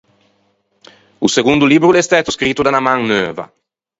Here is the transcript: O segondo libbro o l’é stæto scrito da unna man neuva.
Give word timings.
O 1.25 1.27
segondo 1.35 1.69
libbro 1.71 1.87
o 1.89 1.93
l’é 1.93 2.03
stæto 2.07 2.35
scrito 2.35 2.61
da 2.63 2.71
unna 2.71 2.85
man 2.87 2.99
neuva. 3.09 3.45